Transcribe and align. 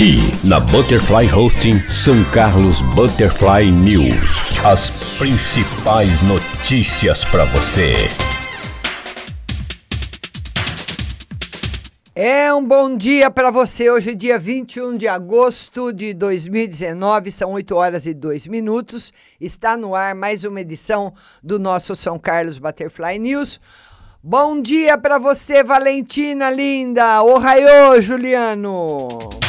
Aqui, 0.00 0.16
na 0.42 0.58
Butterfly 0.58 1.30
Hosting, 1.30 1.78
São 1.80 2.24
Carlos 2.32 2.80
Butterfly 2.80 3.70
News. 3.70 4.56
As 4.64 4.90
principais 5.18 6.22
notícias 6.22 7.22
para 7.26 7.44
você. 7.44 7.92
É 12.14 12.50
um 12.54 12.64
bom 12.64 12.96
dia 12.96 13.30
para 13.30 13.50
você. 13.50 13.90
Hoje, 13.90 14.14
dia 14.14 14.38
21 14.38 14.96
de 14.96 15.06
agosto 15.06 15.92
de 15.92 16.14
2019, 16.14 17.30
são 17.30 17.52
8 17.52 17.76
horas 17.76 18.06
e 18.06 18.14
2 18.14 18.46
minutos. 18.46 19.12
Está 19.38 19.76
no 19.76 19.94
ar 19.94 20.14
mais 20.14 20.44
uma 20.44 20.62
edição 20.62 21.12
do 21.42 21.58
nosso 21.58 21.94
São 21.94 22.18
Carlos 22.18 22.56
Butterfly 22.56 23.18
News. 23.18 23.60
Bom 24.22 24.62
dia 24.62 24.96
para 24.96 25.18
você, 25.18 25.62
Valentina 25.62 26.48
linda. 26.48 27.22
Ohaiô, 27.22 28.00
Juliano. 28.00 29.39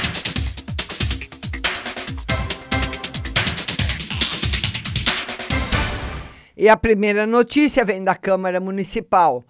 E 6.61 6.69
a 6.69 6.77
primeira 6.77 7.25
notícia 7.25 7.83
vem 7.83 8.03
da 8.03 8.13
Câmara 8.13 8.59
Municipal. 8.59 9.43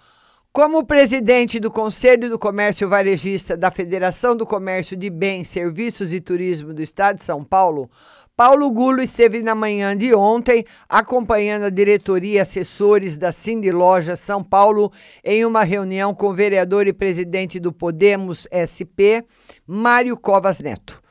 Como 0.53 0.85
presidente 0.85 1.59
do 1.59 1.69
Conselho 1.69 2.29
do 2.29 2.39
Comércio 2.39 2.87
Varejista 2.87 3.57
da 3.57 3.69
Federação 3.69 4.33
do 4.33 4.45
Comércio 4.45 4.95
de 4.95 5.09
Bens, 5.09 5.49
Serviços 5.49 6.13
e 6.13 6.21
Turismo 6.21 6.73
do 6.73 6.81
Estado 6.81 7.17
de 7.17 7.25
São 7.25 7.43
Paulo, 7.43 7.89
Paulo 8.33 8.71
Gulo 8.71 9.01
esteve 9.01 9.41
na 9.41 9.53
manhã 9.53 9.93
de 9.93 10.15
ontem 10.15 10.63
acompanhando 10.87 11.65
a 11.65 11.69
diretoria 11.69 12.35
e 12.35 12.39
assessores 12.39 13.17
da 13.17 13.33
Cindy 13.33 13.71
Loja 13.71 14.15
São 14.15 14.41
Paulo 14.41 14.89
em 15.21 15.43
uma 15.43 15.65
reunião 15.65 16.15
com 16.15 16.27
o 16.27 16.33
vereador 16.33 16.87
e 16.87 16.93
presidente 16.93 17.59
do 17.59 17.73
Podemos 17.73 18.47
SP, 18.55 19.19
Mário 19.67 20.15
Covas 20.15 20.61
Neto. 20.61 21.03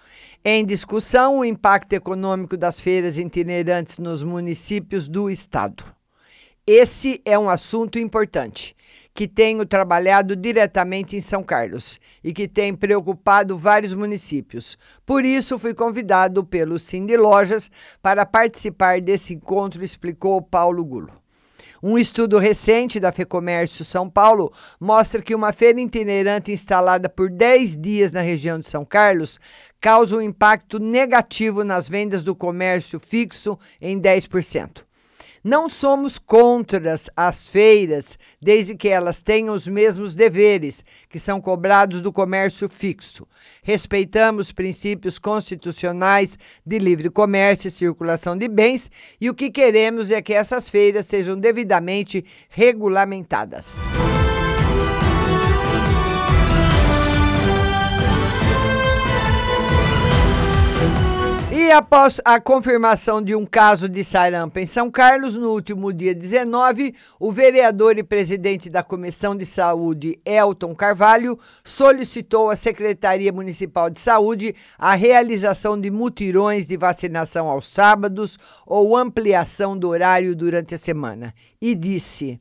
Em 0.43 0.65
discussão, 0.65 1.41
o 1.41 1.45
impacto 1.45 1.93
econômico 1.93 2.57
das 2.57 2.81
feiras 2.81 3.19
itinerantes 3.19 3.99
nos 3.99 4.23
municípios 4.23 5.07
do 5.07 5.29
estado. 5.29 5.85
Esse 6.67 7.21
é 7.27 7.39
um 7.39 7.51
assunto 7.51 7.99
importante, 7.99 8.75
que 9.13 9.29
tenho 9.29 9.67
trabalhado 9.67 10.35
diretamente 10.35 11.15
em 11.15 11.21
São 11.21 11.43
Carlos 11.43 12.01
e 12.25 12.33
que 12.33 12.49
tem 12.49 12.75
preocupado 12.75 13.59
vários 13.59 13.93
municípios. 13.93 14.79
Por 15.05 15.27
isso, 15.27 15.59
fui 15.59 15.75
convidado 15.75 16.43
pelo 16.43 16.79
Cindy 16.79 17.19
Lojas 17.19 17.71
para 18.01 18.25
participar 18.25 18.99
desse 19.03 19.35
encontro, 19.35 19.85
explicou 19.85 20.41
Paulo 20.41 20.83
Gulo. 20.83 21.13
Um 21.83 21.97
estudo 21.97 22.39
recente 22.39 23.01
da 23.01 23.11
FEComércio 23.11 23.85
São 23.87 24.09
Paulo 24.09 24.53
mostra 24.79 25.23
que 25.23 25.35
uma 25.35 25.51
feira 25.51 25.81
itinerante 25.81 26.53
instalada 26.53 27.09
por 27.09 27.31
10 27.31 27.77
dias 27.79 28.13
na 28.13 28.21
região 28.21 28.59
de 28.59 28.69
São 28.69 28.85
Carlos 28.85 29.39
causa 29.81 30.17
um 30.17 30.21
impacto 30.21 30.79
negativo 30.79 31.65
nas 31.65 31.89
vendas 31.89 32.23
do 32.23 32.35
comércio 32.35 33.01
fixo 33.01 33.59
em 33.81 33.99
10%. 33.99 34.90
Não 35.43 35.71
somos 35.71 36.19
contra 36.19 36.95
as 37.17 37.49
feiras, 37.49 38.19
desde 38.41 38.75
que 38.75 38.89
elas 38.89 39.23
tenham 39.23 39.55
os 39.55 39.67
mesmos 39.67 40.15
deveres 40.15 40.85
que 41.09 41.19
são 41.19 41.41
cobrados 41.41 42.03
do 42.03 42.13
comércio 42.13 42.69
fixo. 42.69 43.27
Respeitamos 43.63 44.53
princípios 44.53 45.19
constitucionais 45.19 46.39
de 46.65 46.79
livre 46.79 47.09
comércio 47.09 47.69
e 47.69 47.71
circulação 47.71 48.37
de 48.37 48.49
bens 48.49 48.91
e 49.19 49.31
o 49.31 49.35
que 49.35 49.51
queremos 49.51 50.11
é 50.11 50.21
que 50.21 50.35
essas 50.35 50.69
feiras 50.69 51.07
sejam 51.07 51.39
devidamente 51.39 52.23
regulamentadas. 52.51 53.79
E 61.71 61.73
após 61.73 62.21
a 62.25 62.41
confirmação 62.41 63.23
de 63.23 63.33
um 63.37 63.47
caso 63.47 63.89
de 63.89 64.03
sarampo 64.03 64.59
em 64.59 64.67
São 64.67 64.91
Carlos, 64.91 65.37
no 65.37 65.51
último 65.51 65.93
dia 65.93 66.13
19, 66.13 66.93
o 67.17 67.31
vereador 67.31 67.97
e 67.97 68.03
presidente 68.03 68.69
da 68.69 68.83
Comissão 68.83 69.37
de 69.37 69.47
Saúde, 69.47 70.19
Elton 70.25 70.75
Carvalho, 70.75 71.39
solicitou 71.63 72.51
à 72.51 72.57
Secretaria 72.57 73.33
Municipal 73.33 73.89
de 73.89 74.01
Saúde 74.01 74.53
a 74.77 74.97
realização 74.97 75.81
de 75.81 75.93
mutirões 75.93 76.67
de 76.67 76.77
vacinação 76.77 77.49
aos 77.49 77.69
sábados 77.69 78.37
ou 78.67 78.97
ampliação 78.97 79.79
do 79.79 79.91
horário 79.91 80.35
durante 80.35 80.75
a 80.75 80.79
semana. 80.79 81.33
E 81.63 81.77
disse. 81.77 82.41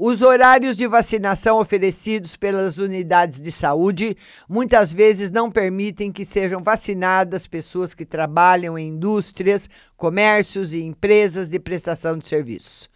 Os 0.00 0.22
horários 0.22 0.76
de 0.76 0.86
vacinação 0.86 1.58
oferecidos 1.58 2.36
pelas 2.36 2.78
unidades 2.78 3.40
de 3.40 3.50
saúde 3.50 4.16
muitas 4.48 4.92
vezes 4.92 5.28
não 5.28 5.50
permitem 5.50 6.12
que 6.12 6.24
sejam 6.24 6.62
vacinadas 6.62 7.48
pessoas 7.48 7.94
que 7.94 8.06
trabalham 8.06 8.78
em 8.78 8.90
indústrias, 8.90 9.68
comércios 9.96 10.72
e 10.72 10.84
empresas 10.84 11.50
de 11.50 11.58
prestação 11.58 12.16
de 12.16 12.28
serviços. 12.28 12.88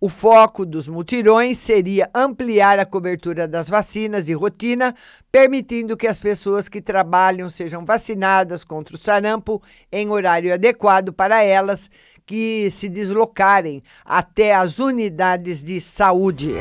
O 0.00 0.08
foco 0.08 0.64
dos 0.64 0.88
mutirões 0.88 1.58
seria 1.58 2.08
ampliar 2.14 2.78
a 2.78 2.86
cobertura 2.86 3.48
das 3.48 3.68
vacinas 3.68 4.26
de 4.26 4.32
rotina, 4.32 4.94
permitindo 5.32 5.96
que 5.96 6.06
as 6.06 6.20
pessoas 6.20 6.68
que 6.68 6.80
trabalham 6.80 7.50
sejam 7.50 7.84
vacinadas 7.84 8.62
contra 8.62 8.94
o 8.94 8.98
sarampo 8.98 9.60
em 9.90 10.08
horário 10.08 10.54
adequado 10.54 11.12
para 11.12 11.42
elas 11.42 11.90
que 12.28 12.70
se 12.70 12.90
deslocarem 12.90 13.82
até 14.04 14.54
as 14.54 14.78
unidades 14.78 15.62
de 15.62 15.80
saúde. 15.80 16.56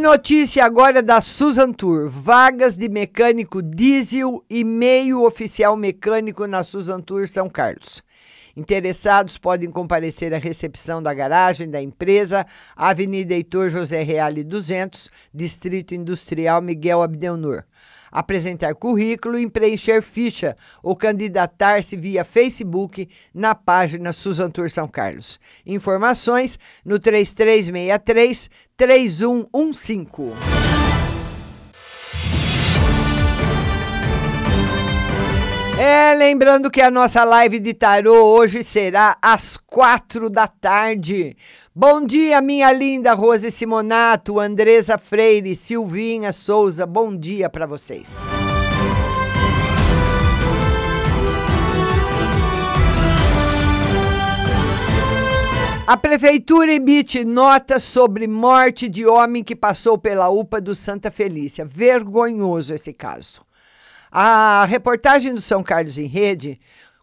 notícia 0.00 0.64
agora 0.64 1.02
da 1.02 1.20
Susan 1.20 1.72
Tour. 1.72 2.08
Vagas 2.08 2.74
de 2.74 2.88
mecânico 2.88 3.62
diesel 3.62 4.42
e 4.48 4.64
meio 4.64 5.24
oficial 5.24 5.76
mecânico 5.76 6.46
na 6.46 6.64
Susan 6.64 7.00
Tour 7.00 7.28
São 7.28 7.50
Carlos. 7.50 8.02
Interessados 8.56 9.36
podem 9.36 9.70
comparecer 9.70 10.34
à 10.34 10.38
recepção 10.38 11.02
da 11.02 11.12
garagem 11.12 11.70
da 11.70 11.80
empresa, 11.82 12.46
Avenida 12.74 13.34
Heitor 13.34 13.68
José 13.68 14.02
Reale 14.02 14.42
200, 14.42 15.10
Distrito 15.32 15.94
Industrial 15.94 16.60
Miguel 16.62 17.02
Abdelnur 17.02 17.64
apresentar 18.10 18.74
currículo 18.74 19.38
e 19.38 19.48
preencher 19.48 20.02
ficha 20.02 20.56
ou 20.82 20.96
candidatar-se 20.96 21.96
via 21.96 22.24
Facebook 22.24 23.08
na 23.34 23.54
página 23.54 24.12
Susan 24.12 24.50
Tour 24.50 24.70
São 24.70 24.88
Carlos. 24.88 25.38
Informações 25.66 26.58
no 26.84 26.98
3363 26.98 28.50
3115. 28.76 30.79
É, 35.82 36.12
lembrando 36.12 36.70
que 36.70 36.82
a 36.82 36.90
nossa 36.90 37.24
live 37.24 37.58
de 37.58 37.72
tarô 37.72 38.26
hoje 38.26 38.62
será 38.62 39.16
às 39.22 39.56
quatro 39.56 40.28
da 40.28 40.46
tarde. 40.46 41.34
Bom 41.74 42.04
dia, 42.04 42.38
minha 42.42 42.70
linda 42.70 43.14
Rose 43.14 43.50
Simonato, 43.50 44.38
Andresa 44.38 44.98
Freire, 44.98 45.56
Silvinha 45.56 46.34
Souza. 46.34 46.84
Bom 46.84 47.16
dia 47.16 47.48
para 47.48 47.64
vocês. 47.64 48.10
A 55.86 55.96
prefeitura 55.96 56.74
emite 56.74 57.24
nota 57.24 57.80
sobre 57.80 58.26
morte 58.28 58.86
de 58.86 59.06
homem 59.06 59.42
que 59.42 59.56
passou 59.56 59.96
pela 59.96 60.28
UPA 60.28 60.60
do 60.60 60.74
Santa 60.74 61.10
Felícia. 61.10 61.64
Vergonhoso 61.64 62.74
esse 62.74 62.92
caso. 62.92 63.48
A 64.12 64.64
reportagem 64.64 65.32
do 65.32 65.40
São 65.40 65.62
Carlos 65.62 65.96
em 65.96 66.06
Rede, 66.06 66.58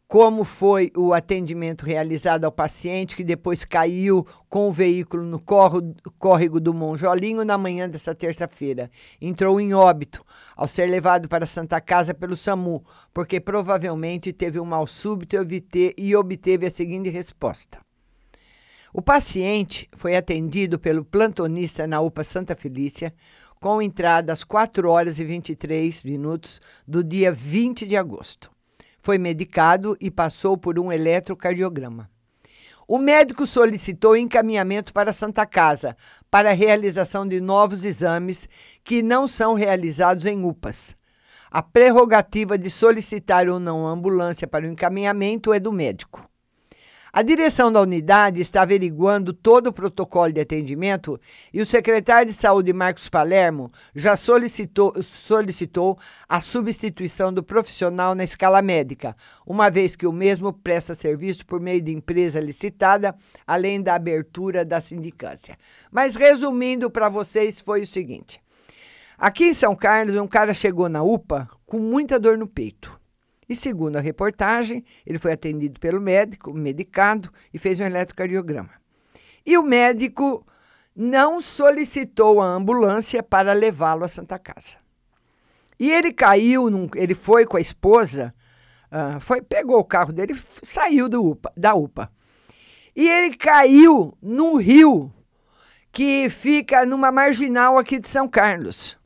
como 0.09 0.43
foi 0.43 0.91
o 0.93 1.13
atendimento 1.13 1.85
realizado 1.85 2.43
ao 2.43 2.51
paciente 2.51 3.15
que 3.15 3.23
depois 3.23 3.63
caiu 3.63 4.27
com 4.49 4.67
o 4.67 4.73
veículo 4.73 5.23
no 5.23 5.39
córrego 5.39 6.59
do 6.59 6.73
Monjolinho 6.73 7.45
na 7.45 7.57
manhã 7.57 7.89
dessa 7.89 8.13
terça-feira. 8.13 8.91
Entrou 9.21 9.59
em 9.61 9.73
óbito 9.73 10.21
ao 10.53 10.67
ser 10.67 10.89
levado 10.89 11.29
para 11.29 11.45
Santa 11.45 11.79
Casa 11.79 12.13
pelo 12.13 12.35
SAMU, 12.35 12.83
porque 13.13 13.39
provavelmente 13.39 14.33
teve 14.33 14.59
um 14.59 14.65
mal 14.65 14.85
súbito 14.85 15.37
e 15.97 16.13
obteve 16.13 16.65
a 16.65 16.69
seguinte 16.69 17.09
resposta. 17.09 17.79
O 18.93 19.01
paciente 19.01 19.87
foi 19.93 20.15
atendido 20.15 20.79
pelo 20.79 21.05
plantonista 21.05 21.85
na 21.85 22.01
UPA 22.01 22.23
Santa 22.23 22.55
Felícia, 22.55 23.13
com 23.59 23.81
entrada 23.81 24.33
às 24.33 24.43
4 24.43 24.89
horas 24.89 25.19
e 25.19 25.25
23 25.25 26.03
minutos 26.03 26.61
do 26.87 27.03
dia 27.03 27.31
20 27.31 27.85
de 27.85 27.97
agosto. 27.97 28.51
Foi 28.99 29.17
medicado 29.17 29.97
e 30.01 30.11
passou 30.11 30.57
por 30.57 30.77
um 30.79 30.91
eletrocardiograma. 30.91 32.09
O 32.87 32.97
médico 32.97 33.45
solicitou 33.45 34.15
encaminhamento 34.15 34.93
para 34.93 35.09
a 35.09 35.13
Santa 35.13 35.45
Casa 35.45 35.95
para 36.31 36.51
a 36.51 36.53
realização 36.53 37.27
de 37.27 37.41
novos 37.41 37.83
exames 37.83 38.47
que 38.83 39.01
não 39.01 39.27
são 39.27 39.53
realizados 39.53 40.25
em 40.25 40.45
UPAs. 40.45 40.95
A 41.49 41.61
prerrogativa 41.61 42.57
de 42.57 42.69
solicitar 42.69 43.47
ou 43.47 43.59
não 43.59 43.87
ambulância 43.87 44.47
para 44.47 44.65
o 44.65 44.69
encaminhamento 44.69 45.53
é 45.53 45.59
do 45.59 45.71
médico. 45.71 46.26
A 47.17 47.23
direção 47.23 47.71
da 47.71 47.81
unidade 47.81 48.39
está 48.39 48.61
averiguando 48.61 49.33
todo 49.33 49.65
o 49.67 49.73
protocolo 49.73 50.31
de 50.31 50.39
atendimento 50.39 51.19
e 51.51 51.59
o 51.59 51.65
secretário 51.65 52.31
de 52.31 52.37
Saúde, 52.37 52.71
Marcos 52.71 53.09
Palermo, 53.09 53.71
já 53.95 54.15
solicitou, 54.15 54.93
solicitou 55.01 55.97
a 56.29 56.39
substituição 56.39 57.33
do 57.33 57.41
profissional 57.41 58.13
na 58.13 58.23
escala 58.23 58.61
médica, 58.61 59.15
uma 59.47 59.71
vez 59.71 59.95
que 59.95 60.05
o 60.05 60.11
mesmo 60.11 60.53
presta 60.53 60.93
serviço 60.93 61.43
por 61.43 61.59
meio 61.59 61.81
de 61.81 61.91
empresa 61.91 62.39
licitada, 62.39 63.15
além 63.47 63.81
da 63.81 63.95
abertura 63.95 64.63
da 64.63 64.79
sindicância. 64.79 65.57
Mas 65.91 66.15
resumindo 66.15 66.87
para 66.87 67.09
vocês, 67.09 67.59
foi 67.59 67.81
o 67.81 67.87
seguinte. 67.87 68.39
Aqui 69.17 69.45
em 69.45 69.53
São 69.55 69.75
Carlos, 69.75 70.15
um 70.17 70.27
cara 70.27 70.53
chegou 70.53 70.87
na 70.87 71.01
UPA 71.01 71.49
com 71.65 71.79
muita 71.79 72.19
dor 72.19 72.37
no 72.37 72.45
peito. 72.45 72.95
E 73.49 73.55
segundo 73.55 73.95
a 73.95 74.01
reportagem, 74.01 74.83
ele 75.05 75.17
foi 75.17 75.31
atendido 75.31 75.79
pelo 75.79 76.01
médico, 76.01 76.53
medicado 76.53 77.31
e 77.53 77.57
fez 77.57 77.79
um 77.79 77.85
eletrocardiograma. 77.85 78.71
E 79.45 79.57
o 79.57 79.63
médico 79.63 80.45
não 80.93 81.39
solicitou 81.39 82.41
a 82.41 82.45
ambulância 82.45 83.23
para 83.23 83.53
levá-lo 83.53 84.03
à 84.03 84.07
Santa 84.07 84.37
Casa. 84.37 84.75
E 85.79 85.91
ele 85.91 86.11
caiu, 86.11 86.69
num, 86.69 86.89
ele 86.95 87.13
foi 87.13 87.45
com 87.45 87.55
a 87.55 87.61
esposa, 87.61 88.33
uh, 88.91 89.19
foi, 89.19 89.41
pegou 89.41 89.79
o 89.79 89.85
carro 89.85 90.11
dele 90.11 90.35
saiu 90.63 91.07
do 91.07 91.23
UPA, 91.23 91.53
da 91.55 91.75
UPA. 91.75 92.11
E 92.95 93.07
ele 93.07 93.35
caiu 93.37 94.17
num 94.21 94.57
rio 94.57 95.13
que 95.91 96.29
fica 96.29 96.85
numa 96.85 97.11
marginal 97.11 97.77
aqui 97.77 97.99
de 97.99 98.09
São 98.09 98.27
Carlos. 98.27 98.97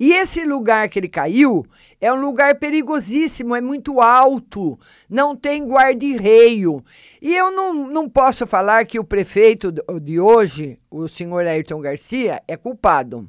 E 0.00 0.14
esse 0.14 0.46
lugar 0.46 0.88
que 0.88 0.98
ele 0.98 1.10
caiu 1.10 1.62
é 2.00 2.10
um 2.10 2.18
lugar 2.18 2.54
perigosíssimo, 2.54 3.54
é 3.54 3.60
muito 3.60 4.00
alto, 4.00 4.78
não 5.10 5.36
tem 5.36 5.62
guarda-reio. 5.62 6.82
E 7.20 7.36
eu 7.36 7.50
não, 7.50 7.86
não 7.86 8.08
posso 8.08 8.46
falar 8.46 8.86
que 8.86 8.98
o 8.98 9.04
prefeito 9.04 9.70
de 10.00 10.18
hoje, 10.18 10.78
o 10.90 11.06
senhor 11.06 11.46
Ayrton 11.46 11.82
Garcia, 11.82 12.42
é 12.48 12.56
culpado. 12.56 13.28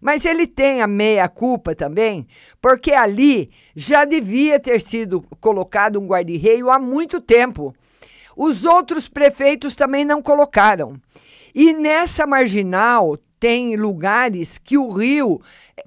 Mas 0.00 0.24
ele 0.24 0.46
tem 0.46 0.80
a 0.80 0.86
meia 0.86 1.28
culpa 1.28 1.74
também, 1.74 2.26
porque 2.62 2.92
ali 2.92 3.50
já 3.74 4.06
devia 4.06 4.58
ter 4.58 4.80
sido 4.80 5.20
colocado 5.38 6.00
um 6.00 6.06
guarda-reio 6.06 6.70
há 6.70 6.78
muito 6.78 7.20
tempo. 7.20 7.74
Os 8.34 8.64
outros 8.64 9.06
prefeitos 9.06 9.74
também 9.74 10.02
não 10.02 10.22
colocaram. 10.22 10.98
E 11.54 11.74
nessa 11.74 12.26
marginal 12.26 13.18
tem 13.46 13.76
lugares 13.76 14.58
que 14.58 14.76
o 14.76 14.88
rio 14.88 15.40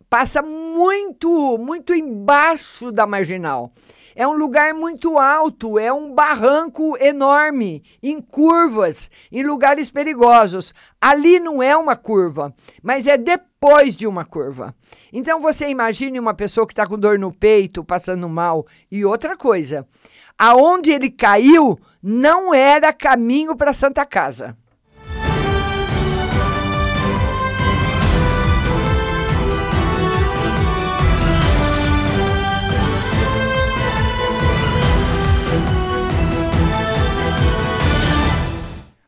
passa 0.09 0.41
muito, 0.41 1.57
muito 1.57 1.93
embaixo 1.93 2.89
da 2.89 3.05
marginal. 3.05 3.73
É 4.15 4.25
um 4.25 4.31
lugar 4.31 4.73
muito 4.73 5.17
alto, 5.17 5.77
é 5.77 5.91
um 5.91 6.15
barranco 6.15 6.95
enorme, 7.03 7.83
em 8.01 8.21
curvas, 8.21 9.11
em 9.29 9.43
lugares 9.43 9.91
perigosos. 9.91 10.73
Ali 11.01 11.37
não 11.37 11.61
é 11.61 11.75
uma 11.75 11.97
curva, 11.97 12.55
mas 12.81 13.07
é 13.07 13.17
depois 13.17 13.93
de 13.93 14.07
uma 14.07 14.23
curva. 14.23 14.73
Então 15.11 15.41
você 15.41 15.67
imagine 15.67 16.17
uma 16.17 16.33
pessoa 16.33 16.65
que 16.65 16.71
está 16.71 16.87
com 16.87 16.97
dor 16.97 17.19
no 17.19 17.29
peito, 17.29 17.83
passando 17.83 18.29
mal. 18.29 18.65
E 18.89 19.03
outra 19.03 19.35
coisa, 19.35 19.85
aonde 20.37 20.91
ele 20.91 21.09
caiu 21.09 21.77
não 22.01 22.53
era 22.53 22.93
caminho 22.93 23.53
para 23.53 23.73
Santa 23.73 24.05
Casa. 24.05 24.55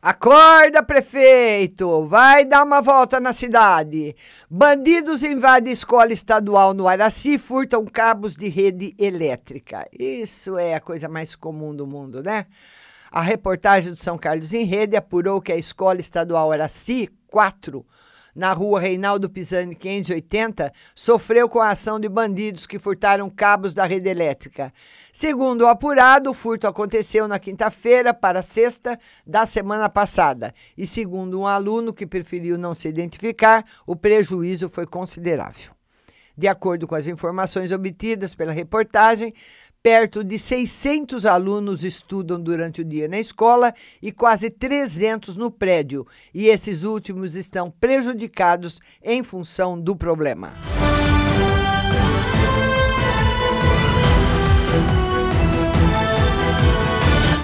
Acorda, 0.04 0.82
prefeito! 0.82 2.04
Vai 2.06 2.44
dar 2.44 2.64
uma 2.64 2.82
volta 2.82 3.20
na 3.20 3.32
cidade. 3.32 4.16
Bandidos 4.50 5.22
invadem 5.22 5.72
escola 5.72 6.12
estadual 6.12 6.74
no 6.74 6.88
Araci 6.88 7.38
furtam 7.38 7.84
cabos 7.84 8.34
de 8.34 8.48
rede 8.48 8.92
elétrica. 8.98 9.88
Isso 9.96 10.58
é 10.58 10.74
a 10.74 10.80
coisa 10.80 11.08
mais 11.08 11.36
comum 11.36 11.72
do 11.72 11.86
mundo, 11.86 12.20
né? 12.20 12.46
A 13.12 13.20
reportagem 13.20 13.92
do 13.92 13.96
São 13.96 14.18
Carlos 14.18 14.52
em 14.52 14.64
Rede 14.64 14.96
apurou 14.96 15.40
que 15.40 15.52
a 15.52 15.56
escola 15.56 16.00
estadual 16.00 16.50
Araci 16.50 17.08
4 17.28 17.86
na 18.34 18.52
rua 18.52 18.80
Reinaldo 18.80 19.28
Pisani 19.28 19.74
580, 19.74 20.72
sofreu 20.94 21.48
com 21.48 21.60
a 21.60 21.70
ação 21.70 22.00
de 22.00 22.08
bandidos 22.08 22.66
que 22.66 22.78
furtaram 22.78 23.28
cabos 23.28 23.74
da 23.74 23.84
rede 23.84 24.08
elétrica. 24.08 24.72
Segundo 25.12 25.62
o 25.62 25.68
apurado, 25.68 26.30
o 26.30 26.34
furto 26.34 26.66
aconteceu 26.66 27.28
na 27.28 27.38
quinta-feira 27.38 28.14
para 28.14 28.42
sexta 28.42 28.98
da 29.26 29.46
semana 29.46 29.88
passada. 29.88 30.54
E 30.76 30.86
segundo 30.86 31.40
um 31.40 31.46
aluno 31.46 31.92
que 31.92 32.06
preferiu 32.06 32.56
não 32.56 32.74
se 32.74 32.88
identificar, 32.88 33.64
o 33.86 33.94
prejuízo 33.94 34.68
foi 34.68 34.86
considerável. 34.86 35.81
De 36.36 36.48
acordo 36.48 36.86
com 36.86 36.94
as 36.94 37.06
informações 37.06 37.72
obtidas 37.72 38.34
pela 38.34 38.52
reportagem, 38.52 39.32
Perto 39.82 40.22
de 40.22 40.38
600 40.38 41.26
alunos 41.26 41.82
estudam 41.82 42.40
durante 42.40 42.82
o 42.82 42.84
dia 42.84 43.08
na 43.08 43.18
escola 43.18 43.74
e 44.00 44.12
quase 44.12 44.48
300 44.48 45.36
no 45.36 45.50
prédio, 45.50 46.06
e 46.32 46.46
esses 46.46 46.84
últimos 46.84 47.34
estão 47.34 47.68
prejudicados 47.68 48.80
em 49.02 49.24
função 49.24 49.80
do 49.80 49.96
problema. 49.96 50.52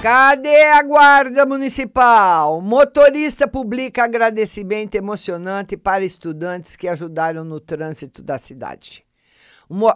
Cadê 0.00 0.62
a 0.62 0.82
guarda 0.84 1.44
municipal? 1.44 2.60
Motorista 2.60 3.48
publica 3.48 4.04
agradecimento 4.04 4.94
emocionante 4.94 5.76
para 5.76 6.04
estudantes 6.04 6.76
que 6.76 6.86
ajudaram 6.86 7.44
no 7.44 7.58
trânsito 7.58 8.22
da 8.22 8.38
cidade. 8.38 9.04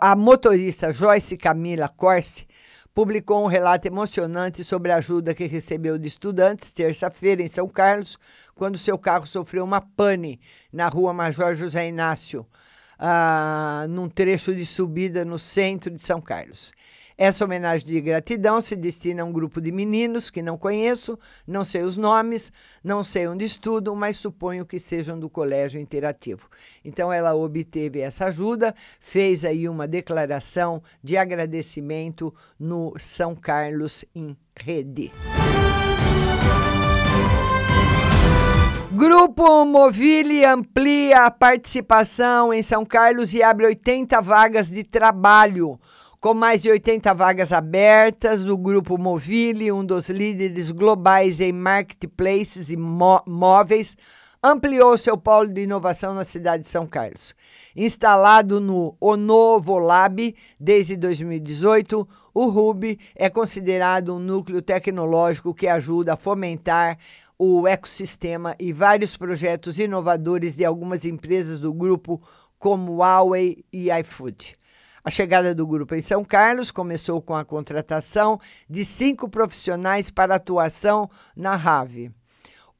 A 0.01 0.17
motorista 0.17 0.93
Joyce 0.93 1.37
Camila 1.37 1.89
Corse 1.89 2.49
publicou 2.93 3.45
um 3.45 3.47
relato 3.47 3.87
emocionante 3.87 4.65
sobre 4.65 4.91
a 4.91 4.97
ajuda 4.97 5.35
que 5.35 5.47
recebeu 5.47 5.97
de 5.97 6.09
estudantes 6.09 6.73
terça-feira 6.73 7.41
em 7.41 7.49
São 7.49 7.69
Carlos, 7.69 8.19
quando 8.57 8.77
seu 8.77 8.99
carro 8.99 9.25
sofreu 9.25 9.63
uma 9.63 9.81
pane 9.81 10.41
na 10.73 10.89
rua 10.89 11.13
Major 11.13 11.55
José 11.55 11.87
Inácio, 11.87 12.45
uh, 12.99 13.87
num 13.89 14.09
trecho 14.09 14.53
de 14.53 14.67
subida 14.67 15.25
no 15.25 15.39
centro 15.39 15.93
de 15.93 16.03
São 16.03 16.21
Carlos. 16.21 16.73
Essa 17.25 17.45
homenagem 17.45 17.87
de 17.87 18.01
gratidão 18.01 18.61
se 18.61 18.75
destina 18.75 19.23
a 19.23 19.25
um 19.25 19.31
grupo 19.31 19.61
de 19.61 19.71
meninos 19.71 20.29
que 20.29 20.43
não 20.43 20.59
conheço, 20.59 21.17
não 21.47 21.65
sei 21.65 21.83
os 21.83 21.97
nomes, 21.97 22.53
não 22.83 23.05
sei 23.05 23.29
onde 23.29 23.45
estudam, 23.45 23.95
mas 23.95 24.17
suponho 24.17 24.67
que 24.67 24.81
sejam 24.81 25.17
do 25.17 25.31
colégio 25.31 25.81
interativo. 25.81 26.49
Então 26.85 27.13
ela 27.13 27.33
obteve 27.33 28.01
essa 28.01 28.25
ajuda, 28.25 28.75
fez 28.99 29.45
aí 29.45 29.69
uma 29.69 29.87
declaração 29.87 30.83
de 31.01 31.17
agradecimento 31.17 32.35
no 32.59 32.93
São 32.99 33.37
Carlos 33.37 34.05
em 34.17 34.37
Rede. 34.57 35.13
Grupo 38.91 39.65
Movile 39.65 40.45
amplia 40.45 41.27
a 41.27 41.31
participação 41.31 42.53
em 42.53 42.65
São 42.65 42.85
Carlos 42.85 43.33
e 43.33 43.45
abre 43.45 43.67
80 43.67 44.21
vagas 44.21 44.69
de 44.69 44.83
trabalho. 44.83 45.79
Com 46.23 46.35
mais 46.35 46.63
de 46.63 46.71
80 46.71 47.13
vagas 47.15 47.53
abertas, 47.53 48.47
o 48.47 48.57
Grupo 48.57 48.97
Movile, 48.97 49.73
um 49.73 49.85
dos 49.85 50.09
líderes 50.09 50.71
globais 50.71 51.41
em 51.41 51.51
marketplaces 51.51 52.71
e 52.71 52.77
móveis, 52.77 53.97
ampliou 54.41 54.97
seu 54.97 55.19
polo 55.19 55.49
de 55.49 55.63
inovação 55.63 56.15
na 56.15 56.25
cidade 56.25 56.63
de 56.63 56.69
São 56.69 56.87
Carlos. 56.87 57.35
Instalado 57.75 58.61
no 58.61 58.97
Onovo 59.01 59.81
Lab 59.81 60.33
desde 60.61 60.97
2018, 60.97 62.09
o 62.33 62.47
RUB 62.47 63.01
é 63.17 63.29
considerado 63.29 64.15
um 64.15 64.21
núcleo 64.21 64.63
tecnológico 64.63 65.53
que 65.53 65.67
ajuda 65.67 66.13
a 66.13 66.17
fomentar 66.17 66.99
o 67.37 67.67
ecossistema 67.67 68.55
e 68.61 68.73
vários 68.73 69.17
projetos 69.17 69.77
inovadores 69.81 70.57
de 70.57 70.65
algumas 70.65 71.05
empresas 71.05 71.61
do 71.61 71.73
grupo, 71.73 72.23
como 72.61 72.99
Huawei 72.99 73.65
e 73.73 73.91
iFood. 73.91 74.62
A 75.05 75.11
chegada 75.11 75.53
do 75.53 75.67
grupo 75.67 75.97
em 75.97 76.01
São 76.01 76.25
Carlos 76.25 76.71
começou 76.71 77.21
com 77.21 77.35
a 77.35 77.45
contratação 77.45 78.39
de 78.71 78.85
cinco 78.85 79.29
profissionais 79.29 80.13
para 80.13 80.37
atuação 80.37 81.11
na 81.35 81.57
RAVE. 81.57 82.13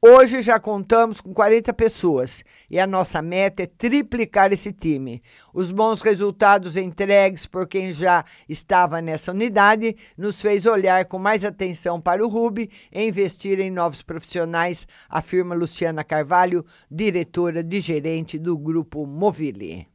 Hoje 0.01 0.41
já 0.41 0.57
contamos 0.57 1.19
com 1.19 1.33
40 1.33 1.73
pessoas 1.73 2.41
e 2.69 2.79
a 2.79 2.87
nossa 2.87 3.21
meta 3.21 3.63
é 3.63 3.65
triplicar 3.65 4.53
esse 4.53 4.71
time. 4.71 5.21
Os 5.53 5.69
bons 5.69 6.01
resultados 6.01 6.77
entregues 6.77 7.45
por 7.45 7.67
quem 7.67 7.91
já 7.91 8.23
estava 8.47 9.01
nessa 9.01 9.31
unidade 9.31 9.93
nos 10.17 10.41
fez 10.41 10.65
olhar 10.65 11.03
com 11.05 11.19
mais 11.19 11.43
atenção 11.43 11.99
para 11.99 12.25
o 12.25 12.29
RUB 12.29 12.69
e 12.91 13.05
investir 13.05 13.59
em 13.59 13.69
novos 13.69 14.01
profissionais, 14.01 14.87
afirma 15.09 15.55
Luciana 15.55 16.05
Carvalho, 16.05 16.65
diretora 16.89 17.61
de 17.61 17.81
gerente 17.81 18.39
do 18.39 18.57
Grupo 18.57 19.05
Movile. 19.05 19.92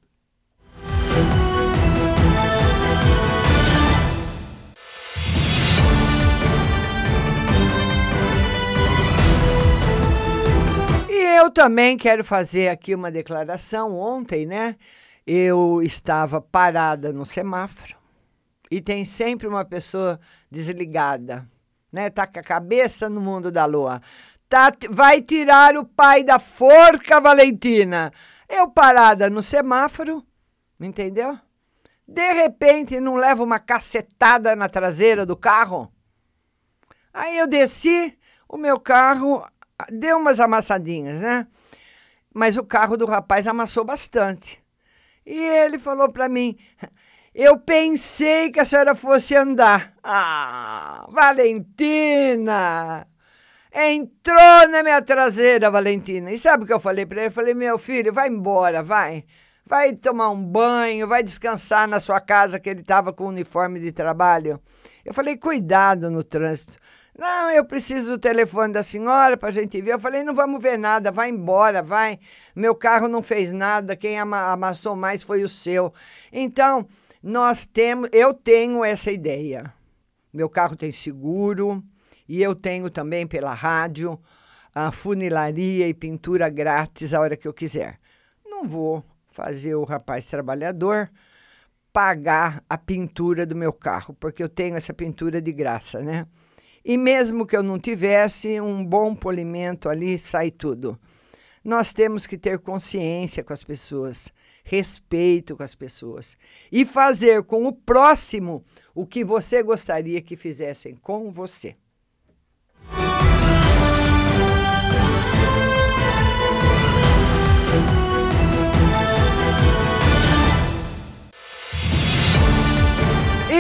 Eu 11.39 11.53
também 11.53 11.97
quero 11.97 12.25
fazer 12.25 12.69
aqui 12.69 12.97
uma 12.97 13.13
declaração. 13.13 13.97
Ontem, 13.97 14.45
né? 14.45 14.75
Eu 15.25 15.81
estava 15.81 16.41
parada 16.41 17.13
no 17.13 17.25
semáforo 17.25 17.97
e 18.69 18.81
tem 18.81 19.05
sempre 19.05 19.47
uma 19.47 19.65
pessoa 19.65 20.19
desligada, 20.51 21.49
né? 21.93 22.11
Tá 22.11 22.27
com 22.27 22.41
a 22.41 22.43
cabeça 22.43 23.09
no 23.09 23.21
mundo 23.21 23.53
da 23.53 23.67
lua. 23.67 24.03
Tá, 24.49 24.73
vai 24.91 25.23
tirar 25.23 25.77
o 25.77 25.85
pai 25.85 26.25
da 26.25 26.41
forca, 26.41 27.21
Valentina. 27.21 28.13
Eu 28.49 28.69
parada 28.69 29.31
no 29.31 29.41
semáforo, 29.41 30.27
entendeu? 30.81 31.39
De 32.07 32.33
repente, 32.33 32.99
não 32.99 33.15
leva 33.15 33.45
uma 33.45 33.61
cacetada 33.61 34.57
na 34.57 34.69
traseira 34.69 35.25
do 35.25 35.37
carro? 35.37 35.89
Aí 37.15 37.39
eu 37.39 37.47
desci, 37.47 38.19
o 38.49 38.57
meu 38.57 38.81
carro 38.81 39.47
deu 39.91 40.19
umas 40.19 40.41
amassadinhas, 40.41 41.21
né? 41.21 41.47
Mas 42.35 42.57
o 42.57 42.65
carro 42.65 42.97
do 42.97 43.07
rapaz 43.07 43.47
amassou 43.47 43.85
bastante. 43.85 44.63
E 45.25 45.39
ele 45.39 45.79
falou 45.79 46.11
para 46.11 46.29
mim: 46.29 46.57
Eu 47.35 47.59
pensei 47.59 48.51
que 48.51 48.61
a 48.61 48.65
senhora 48.65 48.95
fosse 48.95 49.37
andar. 49.37 49.93
Ah, 50.03 51.07
Valentina! 51.11 53.07
Entrou 53.73 54.69
na 54.71 54.83
minha 54.83 55.03
traseira, 55.03 55.71
Valentina. 55.71 56.33
E 56.33 56.39
sabe 56.39 56.65
o 56.65 56.67
que 56.67 56.73
eu 56.73 56.81
falei 56.81 57.05
para 57.07 57.19
ele? 57.19 57.29
Eu 57.29 57.33
falei: 57.33 57.55
Meu 57.55 57.79
filho, 57.79 58.13
vai 58.13 58.29
embora, 58.29 58.83
vai. 58.83 59.25
Vai 59.67 59.93
tomar 59.93 60.31
um 60.31 60.43
banho, 60.43 61.07
vai 61.07 61.23
descansar 61.23 61.87
na 61.87 62.01
sua 62.01 62.21
casa, 62.21 62.59
que 62.59 62.71
ele 62.71 62.81
estava 62.81 63.13
com 63.13 63.25
o 63.25 63.29
uniforme 63.29 63.79
de 63.79 63.93
trabalho. 63.93 64.61
Eu 65.05 65.13
falei: 65.13 65.37
Cuidado 65.37 66.11
no 66.11 66.25
trânsito. 66.25 66.79
Não, 67.19 67.51
eu 67.51 67.65
preciso 67.65 68.13
do 68.13 68.19
telefone 68.19 68.73
da 68.73 68.83
senhora 68.83 69.37
para 69.37 69.49
a 69.49 69.53
gente 69.53 69.83
ver. 69.83 69.95
Eu 69.95 69.99
falei, 69.99 70.23
não 70.23 70.33
vamos 70.33 70.63
ver 70.63 70.79
nada, 70.79 71.11
vai 71.11 71.29
embora, 71.31 71.83
vai. 71.83 72.21
Meu 72.55 72.77
carro 72.77 73.09
não 73.09 73.25
fez 73.25 73.53
nada, 73.53 73.97
quem 73.97 74.21
amassou 74.21 74.95
mais 74.95 75.21
foi 75.21 75.43
o 75.43 75.49
seu. 75.49 75.93
Então, 76.33 76.87
nós 77.21 77.67
temos, 77.67 78.09
eu 78.13 78.33
tenho 78.33 78.85
essa 78.85 79.11
ideia. 79.11 79.75
Meu 80.33 80.49
carro 80.49 80.77
tem 80.77 80.93
seguro 80.93 81.83
e 82.29 82.41
eu 82.41 82.55
tenho 82.55 82.89
também 82.89 83.27
pela 83.27 83.53
rádio 83.53 84.17
a 84.73 84.93
funilaria 84.93 85.89
e 85.89 85.95
pintura 85.95 86.49
grátis 86.49 87.13
a 87.13 87.21
hora 87.21 87.37
que 87.37 87.49
eu 87.49 87.53
quiser. 87.53 87.99
Não 88.47 88.69
vou 88.69 89.03
fazer 89.33 89.75
o 89.75 89.83
rapaz 89.83 90.29
trabalhador 90.29 91.11
pagar 91.93 92.63
a 92.71 92.79
pintura 92.79 93.45
do 93.45 93.57
meu 93.57 93.73
carro, 93.73 94.15
porque 94.21 94.41
eu 94.41 94.49
tenho 94.49 94.77
essa 94.77 94.95
pintura 94.95 95.43
de 95.43 95.51
graça, 95.51 96.01
né? 96.01 96.29
E 96.89 96.97
mesmo 96.97 97.45
que 97.45 97.55
eu 97.55 97.63
não 97.63 97.79
tivesse 97.79 98.59
um 98.63 98.83
bom 98.83 99.15
polimento 99.15 99.91
ali, 99.91 100.19
sai 100.19 100.51
tudo. 100.51 100.99
Nós 101.63 101.93
temos 101.93 102.27
que 102.27 102.39
ter 102.39 102.59
consciência 102.61 103.45
com 103.45 103.53
as 103.53 103.63
pessoas, 103.63 104.33
respeito 104.65 105.55
com 105.55 105.63
as 105.63 105.75
pessoas 105.75 106.35
e 106.73 106.87
fazer 106.87 107.43
com 107.43 107.67
o 107.67 107.75
próximo 107.75 108.65
o 108.95 109.07
que 109.07 109.23
você 109.23 109.63
gostaria 109.63 110.23
que 110.23 110.35
fizessem 110.35 110.97
com 110.97 111.31
você. 111.31 111.77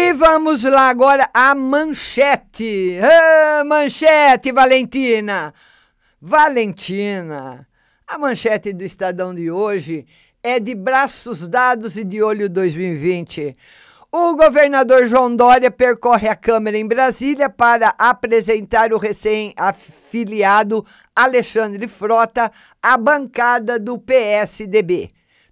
E 0.08 0.12
vamos 0.14 0.64
lá 0.64 0.88
agora 0.88 1.28
a 1.34 1.54
manchete. 1.54 2.98
Ah, 2.98 3.62
manchete, 3.62 4.50
Valentina. 4.50 5.52
Valentina, 6.18 7.68
a 8.06 8.16
manchete 8.16 8.72
do 8.72 8.82
Estadão 8.82 9.34
de 9.34 9.50
hoje 9.50 10.06
é 10.42 10.58
de 10.58 10.74
braços 10.74 11.46
dados 11.46 11.98
e 11.98 12.04
de 12.04 12.22
olho 12.22 12.48
2020. 12.48 13.54
O 14.10 14.34
governador 14.34 15.06
João 15.06 15.36
Dória 15.36 15.70
percorre 15.70 16.26
a 16.26 16.34
Câmara 16.34 16.78
em 16.78 16.88
Brasília 16.88 17.50
para 17.50 17.92
apresentar 17.98 18.94
o 18.94 18.96
recém-afiliado 18.96 20.86
Alexandre 21.14 21.86
Frota 21.86 22.50
à 22.82 22.96
bancada 22.96 23.78
do 23.78 23.98
PSDB. 23.98 25.10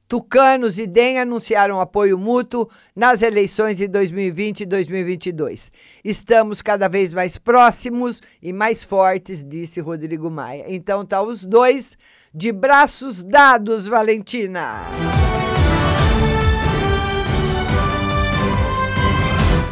Tucanos 0.09 0.79
e 0.79 0.87
DEM 0.87 1.19
anunciaram 1.19 1.81
apoio 1.81 2.17
mútuo 2.17 2.69
nas 2.95 3.23
eleições 3.23 3.79
de 3.79 3.89
2020 3.89 4.61
e 4.61 4.67
2022. 4.67 5.73
Estamos 6.05 6.63
cada 6.63 6.89
vez 6.89 7.11
mais 7.11 7.37
próximos 7.37 8.21
e 8.41 8.53
mais 8.53 8.85
fortes, 8.85 9.45
disse 9.45 9.81
Rodrigo 9.81 10.31
Maia. 10.31 10.65
Então 10.69 11.05
tá 11.05 11.21
os 11.21 11.45
dois 11.45 11.97
de 12.33 12.53
braços 12.53 13.25
dados, 13.25 13.89
Valentina. 13.89 14.83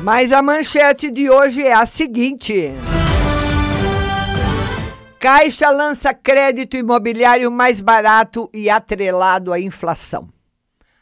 Mas 0.03 0.33
a 0.33 0.43
manchete 0.43 1.11
de 1.11 1.31
hoje 1.31 1.63
é 1.63 1.73
a 1.73 1.87
seguinte: 1.87 2.73
Caixa 5.25 5.71
lança 5.71 6.13
crédito 6.13 6.77
imobiliário 6.77 7.51
mais 7.51 7.81
barato 7.81 8.51
e 8.53 8.69
atrelado 8.69 9.55
à 9.55 9.59
inflação. 9.59 10.29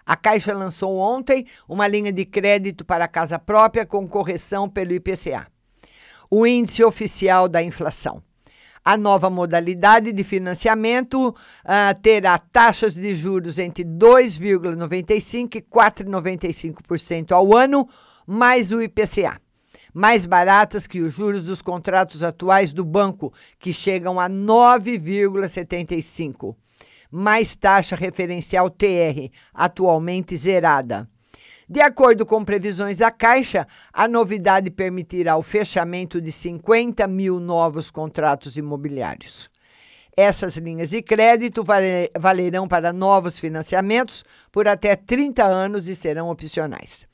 A 0.06 0.14
Caixa 0.14 0.54
lançou 0.54 0.96
ontem 0.96 1.44
uma 1.68 1.88
linha 1.88 2.12
de 2.12 2.24
crédito 2.24 2.84
para 2.84 3.08
casa 3.08 3.36
própria 3.36 3.84
com 3.84 4.06
correção 4.06 4.68
pelo 4.68 4.92
IPCA, 4.92 5.48
o 6.30 6.46
índice 6.46 6.84
oficial 6.84 7.48
da 7.48 7.64
inflação. 7.64 8.22
A 8.84 8.96
nova 8.96 9.28
modalidade 9.28 10.12
de 10.12 10.22
financiamento 10.22 11.30
uh, 11.30 12.00
terá 12.00 12.38
taxas 12.38 12.94
de 12.94 13.16
juros 13.16 13.58
entre 13.58 13.84
2,95% 13.84 15.56
e 15.56 15.62
4,95% 15.62 17.32
ao 17.32 17.56
ano, 17.56 17.88
mais 18.24 18.70
o 18.70 18.80
IPCA 18.80 19.40
mais 19.92 20.24
baratas 20.26 20.86
que 20.86 21.00
os 21.00 21.12
juros 21.12 21.44
dos 21.44 21.60
contratos 21.60 22.22
atuais 22.22 22.72
do 22.72 22.84
banco, 22.84 23.32
que 23.58 23.72
chegam 23.72 24.20
a 24.20 24.28
9,75, 24.28 26.54
mais 27.10 27.56
taxa 27.56 27.96
referencial 27.96 28.70
TR, 28.70 29.28
atualmente 29.52 30.36
zerada. 30.36 31.08
De 31.68 31.80
acordo 31.80 32.24
com 32.26 32.44
previsões 32.44 32.98
da 32.98 33.10
Caixa, 33.10 33.66
a 33.92 34.06
novidade 34.06 34.70
permitirá 34.70 35.36
o 35.36 35.42
fechamento 35.42 36.20
de 36.20 36.30
50 36.30 37.04
mil 37.06 37.40
novos 37.40 37.90
contratos 37.90 38.56
imobiliários. 38.56 39.50
Essas 40.14 40.58
linhas 40.58 40.90
de 40.90 41.00
crédito 41.00 41.64
valerão 42.18 42.68
para 42.68 42.92
novos 42.92 43.38
financiamentos 43.38 44.22
por 44.50 44.68
até 44.68 44.94
30 44.94 45.42
anos 45.42 45.88
e 45.88 45.96
serão 45.96 46.28
opcionais. 46.28 47.08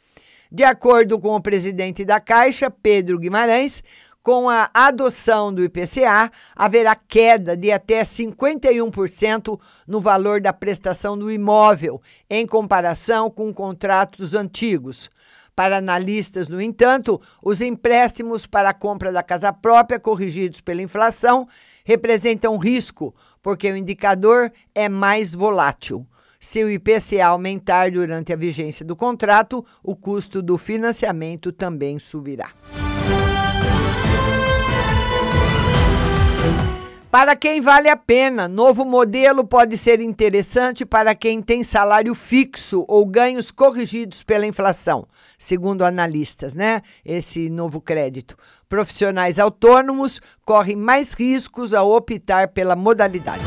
De 0.51 0.65
acordo 0.65 1.19
com 1.19 1.37
o 1.37 1.43
presidente 1.43 2.07
da 2.07 2.19
Caixa, 2.19 2.71
Pedro 2.71 3.19
Guimarães, 3.19 3.83
com 4.23 4.49
a 4.49 4.71
adoção 4.73 5.53
do 5.53 5.63
IPCA, 5.63 6.31
haverá 6.57 6.95
queda 6.95 7.55
de 7.55 7.71
até 7.71 8.03
51% 8.03 9.61
no 9.87 10.01
valor 10.01 10.41
da 10.41 10.53
prestação 10.53 11.19
do 11.19 11.31
imóvel, 11.31 12.01
em 12.31 12.47
comparação 12.47 13.31
com 13.31 13.53
contratos 13.53 14.35
antigos. 14.35 15.11
Para 15.55 15.79
analistas, 15.79 16.49
no 16.49 16.63
entanto, 16.63 17.21
os 17.43 17.61
empréstimos 17.61 18.47
para 18.47 18.71
a 18.71 18.75
compra 18.75 19.13
da 19.13 19.23
casa 19.23 19.53
própria, 19.53 20.01
corrigidos 20.01 20.61
pela 20.63 20.81
inflação, 20.81 21.47
representam 21.85 22.57
risco, 22.57 23.15
porque 23.43 23.71
o 23.71 23.77
indicador 23.77 24.51
é 24.75 24.89
mais 24.89 25.35
volátil. 25.35 26.07
Se 26.41 26.63
o 26.63 26.71
IPCA 26.71 27.27
aumentar 27.27 27.91
durante 27.91 28.33
a 28.33 28.37
vigência 28.37 28.85
do 28.85 28.95
contrato, 28.95 29.65
o 29.83 29.97
custo 29.97 30.41
do 30.41 30.57
financiamento 30.57 31.51
também 31.51 31.99
subirá. 31.99 32.53
Para 37.11 37.35
quem 37.35 37.61
vale 37.61 37.89
a 37.89 37.97
pena, 37.97 38.47
novo 38.47 38.85
modelo 38.85 39.43
pode 39.43 39.79
ser 39.79 39.99
interessante 39.99 40.85
para 40.85 41.15
quem 41.15 41.41
tem 41.41 41.65
salário 41.65 42.15
fixo 42.15 42.85
ou 42.87 43.07
ganhos 43.07 43.51
corrigidos 43.51 44.23
pela 44.23 44.47
inflação, 44.47 45.09
segundo 45.39 45.87
analistas, 45.87 46.55
né? 46.55 46.83
Esse 47.03 47.49
novo 47.49 47.81
crédito. 47.81 48.37
Profissionais 48.69 49.39
autônomos 49.39 50.21
correm 50.45 50.77
mais 50.77 51.15
riscos 51.15 51.73
ao 51.73 51.91
optar 51.91 52.49
pela 52.49 52.77
modalidade. 52.77 53.45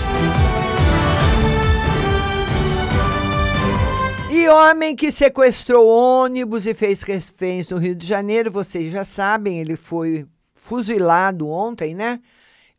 Homem 4.47 4.95
que 4.95 5.11
sequestrou 5.11 5.87
ônibus 5.87 6.65
e 6.65 6.73
fez 6.73 7.03
reféns 7.03 7.69
no 7.69 7.77
Rio 7.77 7.95
de 7.95 8.05
Janeiro, 8.07 8.51
vocês 8.51 8.91
já 8.91 9.03
sabem, 9.03 9.59
ele 9.59 9.75
foi 9.75 10.25
fuzilado 10.53 11.47
ontem, 11.47 11.93
né? 11.93 12.19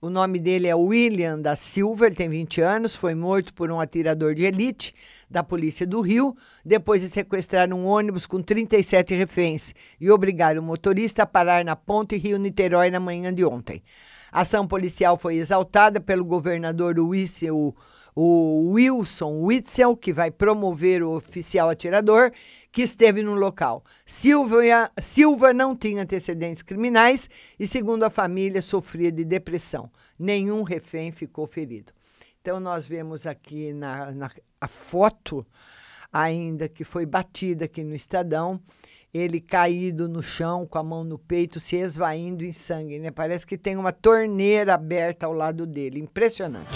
O 0.01 0.11
nome 0.11 0.41
dele 0.41 0.67
é 0.67 0.75
William 0.75 1.39
da 1.39 1.55
Silva, 1.55 2.07
ele 2.07 2.17
tem 2.17 2.29
20 2.29 2.61
anos, 2.61 2.97
foi 2.97 3.15
morto 3.15 3.55
por 3.55 3.71
um 3.71 3.81
atirador 3.81 4.35
de 4.35 4.43
elite 4.43 4.93
da 5.31 5.45
Polícia 5.45 5.87
do 5.87 6.01
Rio, 6.01 6.35
depois 6.65 7.03
de 7.03 7.09
sequestrar 7.09 7.73
um 7.73 7.87
ônibus 7.87 8.27
com 8.27 8.43
37 8.43 9.15
reféns 9.15 9.73
e 10.01 10.11
obrigar 10.11 10.59
o 10.59 10.63
motorista 10.63 11.23
a 11.23 11.27
parar 11.27 11.65
na 11.65 11.77
ponte 11.77 12.17
Rio-Niterói 12.17 12.91
na 12.91 12.99
manhã 12.99 13.33
de 13.33 13.45
ontem. 13.45 13.83
A 14.33 14.41
ação 14.41 14.67
policial 14.67 15.17
foi 15.17 15.37
exaltada 15.37 16.01
pelo 16.01 16.25
governador 16.25 16.99
Uício 16.99 17.55
o 17.57 17.75
Wilson 18.17 19.41
Witzel, 19.43 19.97
que 19.97 20.13
vai 20.13 20.31
promover 20.31 21.03
o 21.03 21.17
oficial 21.17 21.71
atirador, 21.71 22.31
que 22.71 22.83
esteve 22.83 23.23
no 23.23 23.35
local. 23.35 23.85
Silva, 24.05 24.61
Silva 25.01 25.53
não 25.53 25.75
tinha 25.75 26.03
antecedentes 26.03 26.63
criminais 26.63 27.29
e, 27.59 27.67
segundo 27.67 28.05
a 28.05 28.11
família, 28.11 28.61
sofria 28.61 29.11
de 29.11 29.25
depressão. 29.25 29.91
Nenhum 30.19 30.63
refém 30.63 31.11
ficou 31.11 31.47
ferido. 31.47 31.93
Então, 32.41 32.59
nós 32.59 32.87
vemos 32.87 33.27
aqui 33.27 33.73
na, 33.73 34.11
na 34.13 34.31
a 34.61 34.69
foto, 34.69 35.47
ainda 36.13 36.69
que 36.69 36.85
foi 36.85 37.07
batida 37.07 37.65
aqui 37.65 37.83
no 37.83 37.95
Estadão, 37.95 38.61
ele 39.13 39.41
caído 39.41 40.09
no 40.09 40.23
chão, 40.23 40.67
com 40.67 40.79
a 40.79 40.83
mão 40.83 41.05
no 41.05 41.19
peito, 41.19 41.61
se 41.61 41.77
esvaindo 41.77 42.45
em 42.45 42.53
sangue. 42.53 42.99
Né? 42.99 43.11
Parece 43.11 43.47
que 43.47 43.59
tem 43.59 43.77
uma 43.77 43.93
torneira 43.93 44.75
aberta 44.75 45.27
ao 45.27 45.33
lado 45.33 45.67
dele. 45.67 46.01
Impressionante. 46.01 46.71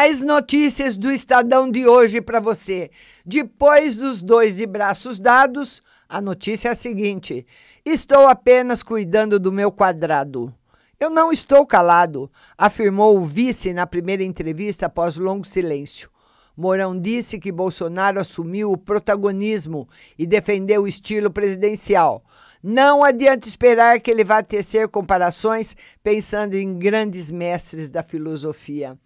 Mais 0.00 0.22
notícias 0.22 0.96
do 0.96 1.12
Estadão 1.12 1.70
de 1.70 1.86
hoje 1.86 2.22
para 2.22 2.40
você. 2.40 2.90
Depois 3.22 3.98
dos 3.98 4.22
dois 4.22 4.56
de 4.56 4.64
braços 4.64 5.18
dados, 5.18 5.82
a 6.08 6.22
notícia 6.22 6.68
é 6.68 6.72
a 6.72 6.74
seguinte: 6.74 7.46
estou 7.84 8.26
apenas 8.26 8.82
cuidando 8.82 9.38
do 9.38 9.52
meu 9.52 9.70
quadrado. 9.70 10.54
Eu 10.98 11.10
não 11.10 11.30
estou 11.30 11.66
calado, 11.66 12.32
afirmou 12.56 13.18
o 13.18 13.26
vice 13.26 13.74
na 13.74 13.86
primeira 13.86 14.24
entrevista 14.24 14.86
após 14.86 15.18
longo 15.18 15.44
silêncio. 15.44 16.08
Mourão 16.56 16.98
disse 16.98 17.38
que 17.38 17.52
Bolsonaro 17.52 18.18
assumiu 18.18 18.72
o 18.72 18.78
protagonismo 18.78 19.86
e 20.18 20.26
defendeu 20.26 20.84
o 20.84 20.88
estilo 20.88 21.30
presidencial. 21.30 22.24
Não 22.62 23.04
adianta 23.04 23.46
esperar 23.46 24.00
que 24.00 24.10
ele 24.10 24.24
vá 24.24 24.42
tecer 24.42 24.88
comparações 24.88 25.76
pensando 26.02 26.54
em 26.54 26.78
grandes 26.78 27.30
mestres 27.30 27.90
da 27.90 28.02
filosofia. 28.02 28.98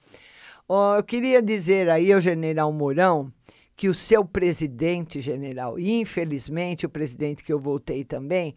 Oh, 0.66 0.94
eu 0.96 1.04
queria 1.04 1.42
dizer 1.42 1.90
aí 1.90 2.10
ao 2.10 2.20
general 2.20 2.72
Mourão 2.72 3.30
que 3.76 3.86
o 3.86 3.92
seu 3.92 4.24
presidente, 4.24 5.20
general, 5.20 5.78
e 5.78 6.00
infelizmente 6.00 6.86
o 6.86 6.88
presidente 6.88 7.44
que 7.44 7.52
eu 7.52 7.58
voltei 7.58 8.02
também, 8.02 8.54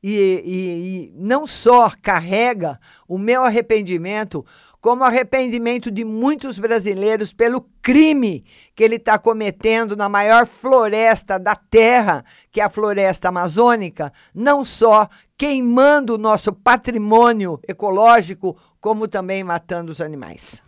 e, 0.00 0.14
e, 0.44 1.10
e, 1.10 1.12
não 1.16 1.48
só 1.48 1.90
carrega 2.00 2.78
o 3.08 3.18
meu 3.18 3.42
arrependimento, 3.42 4.46
como 4.80 5.02
arrependimento 5.02 5.90
de 5.90 6.04
muitos 6.04 6.60
brasileiros 6.60 7.32
pelo 7.32 7.66
crime 7.82 8.44
que 8.76 8.84
ele 8.84 8.94
está 8.94 9.18
cometendo 9.18 9.96
na 9.96 10.08
maior 10.08 10.46
floresta 10.46 11.40
da 11.40 11.56
Terra, 11.56 12.24
que 12.52 12.60
é 12.60 12.64
a 12.64 12.70
floresta 12.70 13.30
amazônica, 13.30 14.12
não 14.32 14.64
só 14.64 15.08
queimando 15.36 16.14
o 16.14 16.18
nosso 16.18 16.52
patrimônio 16.52 17.58
ecológico, 17.66 18.56
como 18.80 19.08
também 19.08 19.42
matando 19.42 19.90
os 19.90 20.00
animais. 20.00 20.62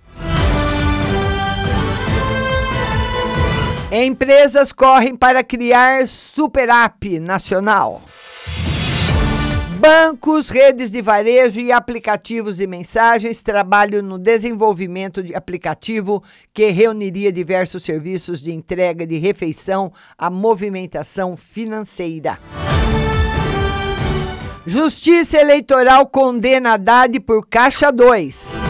Empresas 3.93 4.73
correm 4.73 5.17
para 5.17 5.43
criar 5.43 6.07
super 6.07 6.69
app 6.69 7.19
nacional. 7.19 8.01
Bancos, 9.81 10.49
redes 10.49 10.93
de 10.93 11.03
varejo 11.03 11.59
e 11.59 11.73
aplicativos 11.73 12.59
de 12.59 12.69
mensagens 12.69 13.43
trabalham 13.43 14.01
no 14.01 14.17
desenvolvimento 14.17 15.25
de 15.25 15.35
aplicativo 15.35 16.23
que 16.55 16.69
reuniria 16.71 17.33
diversos 17.33 17.83
serviços 17.83 18.41
de 18.41 18.53
entrega 18.53 19.05
de 19.05 19.19
refeição 19.19 19.93
à 20.17 20.31
movimentação 20.31 21.37
financeira. 21.37 22.39
Justiça 24.65 25.41
Eleitoral 25.41 26.07
condena 26.07 26.75
Haddad 26.75 27.19
por 27.19 27.45
Caixa 27.45 27.91
2. 27.91 28.70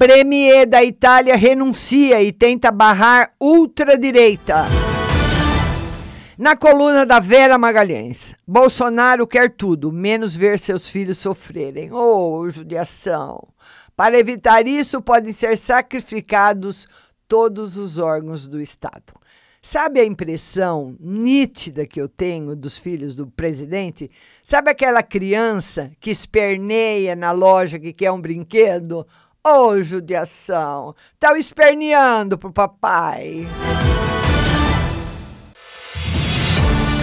Premier 0.00 0.64
da 0.64 0.82
Itália 0.82 1.36
renuncia 1.36 2.22
e 2.22 2.32
tenta 2.32 2.70
barrar 2.70 3.34
ultradireita. 3.38 4.64
Na 6.38 6.56
coluna 6.56 7.04
da 7.04 7.20
Vera 7.20 7.58
Magalhães, 7.58 8.34
Bolsonaro 8.48 9.26
quer 9.26 9.50
tudo, 9.50 9.92
menos 9.92 10.34
ver 10.34 10.58
seus 10.58 10.88
filhos 10.88 11.18
sofrerem. 11.18 11.92
Oh, 11.92 12.48
judiação! 12.48 13.46
Para 13.94 14.18
evitar 14.18 14.66
isso, 14.66 15.02
podem 15.02 15.34
ser 15.34 15.58
sacrificados 15.58 16.88
todos 17.28 17.76
os 17.76 17.98
órgãos 17.98 18.46
do 18.46 18.58
Estado. 18.58 19.12
Sabe 19.60 20.00
a 20.00 20.04
impressão 20.06 20.96
nítida 20.98 21.86
que 21.86 22.00
eu 22.00 22.08
tenho 22.08 22.56
dos 22.56 22.78
filhos 22.78 23.14
do 23.14 23.26
presidente? 23.26 24.10
Sabe 24.42 24.70
aquela 24.70 25.02
criança 25.02 25.90
que 26.00 26.10
esperneia 26.10 27.14
na 27.14 27.30
loja 27.32 27.78
que 27.78 27.92
quer 27.92 28.10
um 28.10 28.18
brinquedo? 28.18 29.06
Ô, 29.42 29.80
judiação! 29.80 30.94
Tá 31.18 31.36
esperneando 31.38 32.36
pro 32.36 32.52
papai. 32.52 33.46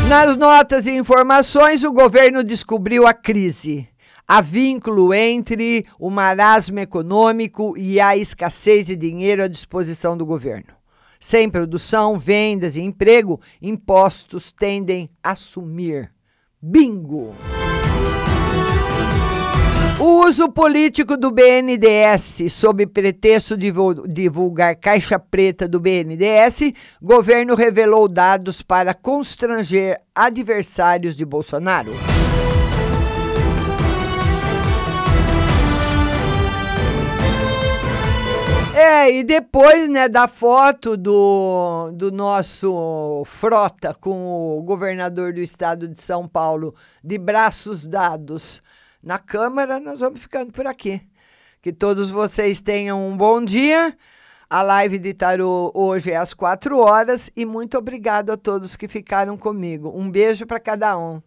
Nas 0.07 0.37
notas 0.37 0.85
e 0.85 0.91
informações, 0.91 1.83
o 1.83 1.91
governo 1.91 2.43
descobriu 2.43 3.07
a 3.07 3.13
crise. 3.13 3.89
Há 4.27 4.39
vínculo 4.39 5.13
entre 5.15 5.85
o 5.99 6.11
marasmo 6.11 6.79
econômico 6.79 7.75
e 7.75 7.99
a 7.99 8.15
escassez 8.15 8.85
de 8.85 8.95
dinheiro 8.95 9.43
à 9.43 9.47
disposição 9.47 10.15
do 10.15 10.25
governo. 10.25 10.73
Sem 11.19 11.49
produção, 11.49 12.19
vendas 12.19 12.75
e 12.75 12.81
emprego, 12.81 13.41
impostos 13.59 14.51
tendem 14.51 15.09
a 15.23 15.35
sumir. 15.35 16.11
Bingo! 16.61 17.33
O 19.99 20.27
uso 20.27 20.47
político 20.51 21.17
do 21.17 21.31
BNDES, 21.31 22.53
sob 22.53 22.85
pretexto 22.85 23.57
de 23.57 23.73
divulgar 24.07 24.75
caixa 24.75 25.17
preta 25.17 25.67
do 25.67 25.79
BNDES, 25.79 26.71
governo 27.01 27.55
revelou 27.55 28.07
dados 28.07 28.61
para 28.61 28.93
constranger 28.93 29.99
adversários 30.13 31.15
de 31.15 31.25
Bolsonaro. 31.25 31.91
É, 38.75 39.11
e 39.11 39.23
depois, 39.23 39.89
né, 39.89 40.07
da 40.07 40.27
foto 40.27 40.95
do, 40.95 41.89
do 41.93 42.11
nosso 42.11 43.23
frota 43.25 43.95
com 43.95 44.59
o 44.59 44.61
governador 44.61 45.33
do 45.33 45.39
estado 45.39 45.87
de 45.87 45.99
São 45.99 46.27
Paulo 46.27 46.75
de 47.03 47.17
braços 47.17 47.87
dados 47.87 48.61
na 49.07 49.17
Câmara, 49.17 49.79
nós 49.79 50.01
vamos 50.01 50.19
ficando 50.19 50.51
por 50.51 50.67
aqui. 50.67 51.01
Que 51.61 51.71
todos 51.71 52.11
vocês 52.11 52.59
tenham 52.59 53.07
um 53.07 53.15
bom 53.15 53.41
dia. 53.43 53.97
A 54.49 54.61
live 54.61 54.99
de 54.99 55.13
tarô 55.13 55.71
hoje 55.73 56.11
é 56.11 56.17
às 56.17 56.33
quatro 56.33 56.77
horas 56.79 57.31
e 57.35 57.45
muito 57.45 57.77
obrigado 57.77 58.31
a 58.31 58.37
todos 58.37 58.75
que 58.75 58.87
ficaram 58.87 59.37
comigo. 59.37 59.93
Um 59.95 60.11
beijo 60.11 60.45
para 60.45 60.59
cada 60.59 60.97
um. 60.97 61.21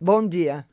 Bom 0.00 0.26
dia. 0.26 0.64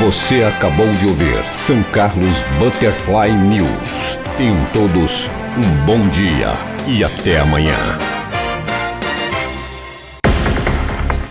Você 0.00 0.42
acabou 0.42 0.90
de 0.92 1.06
ouvir 1.06 1.44
São 1.52 1.82
Carlos 1.92 2.36
Butterfly 2.58 3.32
News. 3.32 4.18
Tenham 4.36 4.64
todos 4.72 5.26
um 5.56 5.86
bom 5.86 6.08
dia 6.08 6.52
e 6.88 7.02
até 7.04 7.38
amanhã. 7.38 8.17